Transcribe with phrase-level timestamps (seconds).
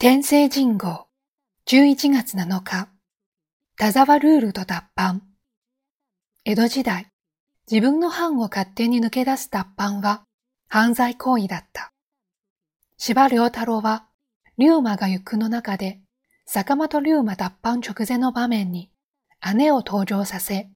[0.00, 1.08] 天聖人号
[1.66, 2.88] 11月7日
[3.76, 5.22] 田沢ルールと脱藩
[6.44, 7.10] 江戸時代
[7.68, 10.22] 自分の藩を勝手に抜け出す脱藩は
[10.68, 11.92] 犯罪行為だった。
[12.96, 14.06] 芝良太郎は
[14.56, 15.98] 龍馬が行くの中で
[16.46, 18.92] 坂本龍馬脱藩直前の場面に
[19.56, 20.70] 姉を登場させ、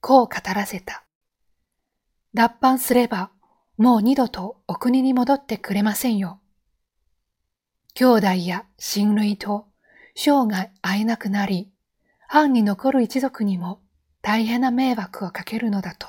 [0.00, 1.04] こう語らせた。
[2.34, 3.30] 脱藩すれば
[3.76, 6.39] もう二度とお国に戻ってくれませんよ。
[7.94, 9.66] 兄弟や親類と
[10.14, 11.70] 生涯会えなくなり、
[12.28, 13.80] 藩に残る一族にも
[14.22, 16.08] 大変な迷惑をかけるのだと。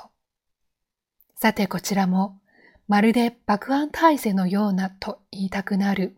[1.34, 2.38] さてこちらも、
[2.86, 6.16] まるで爆安体制のようなと言いたくなる。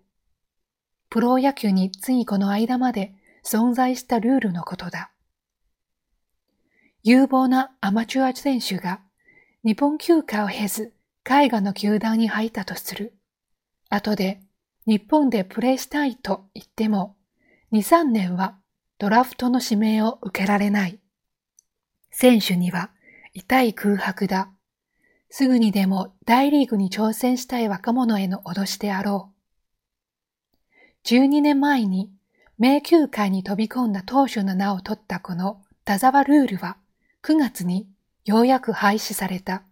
[1.09, 5.13] プロ野球についこの間まで存在したルールのことだ。
[7.03, 9.01] 有望なアマチュア選手が
[9.63, 13.15] 日本休暇を経ず海外の球団に入ったとする。
[13.89, 14.41] 後で
[14.87, 17.17] 日本でプレイしたいと言っても、
[17.73, 18.59] 2、3年は
[18.99, 21.01] ドラフトの指名を受けられない。
[22.11, 22.91] 選手には
[23.33, 24.51] 痛い空白だ。
[25.31, 31.09] すぐにでも大リーグに挑戦したい若者への脅しであろう。
[31.09, 32.13] 12年前に
[32.59, 36.77] 迷宮界に飛び込んだ投手の名を取ったこの田沢ルールは
[37.23, 37.89] 9月に
[38.25, 39.65] ようやく廃止された。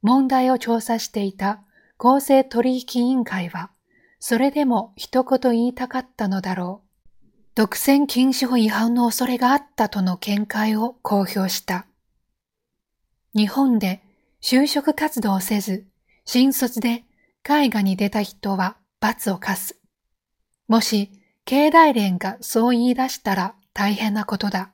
[0.00, 1.62] 問題を調査していた
[1.96, 3.70] 公正取引委員会は
[4.20, 7.36] それでも一言言いたかったのだろう。
[7.54, 11.86] 独占禁止法違反の恐れがあったとの見解を公表した。
[13.34, 14.02] 日本で
[14.42, 15.86] 就職活動をせず、
[16.26, 17.04] 新卒で
[17.42, 19.80] 海外に出た人は罰を課す。
[20.68, 21.10] もし、
[21.46, 24.72] 経済連がそう言い出したら大変なことだ。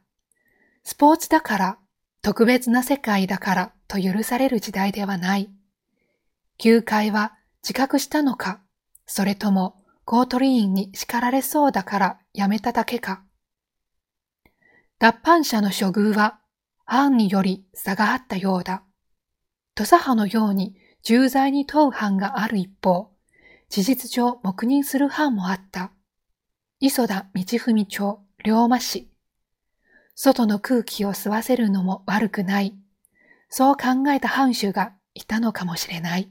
[0.82, 1.78] スポーツだから、
[2.20, 5.50] 特別な世界だからと許される時代ではない。
[6.58, 8.60] 球界は自覚したのか？
[9.06, 13.24] それとも、コートリーンに叱られそうだからやめただけか。
[14.98, 16.40] 脱藩者の処遇は、
[16.84, 18.84] 藩により差があったようだ。
[19.74, 23.10] 土佐派のように重罪に問う藩がある一方、
[23.68, 25.92] 事実上黙認する藩もあった。
[26.80, 29.10] 磯田道文町、龍馬市。
[30.14, 32.74] 外の空気を吸わせるのも悪くない。
[33.48, 36.30] そう考えた藩主がいたのかもしれない。